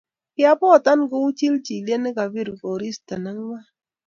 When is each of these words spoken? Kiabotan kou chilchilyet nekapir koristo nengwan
Kiabotan 0.35 0.99
kou 1.11 1.25
chilchilyet 1.37 2.01
nekapir 2.03 2.49
koristo 2.61 3.13
nengwan 3.23 3.63